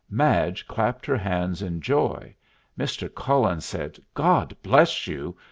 [0.09, 2.33] Madge clapped her hands in joy;
[2.75, 3.07] Mr.
[3.13, 5.37] Cullen said "God bless you!"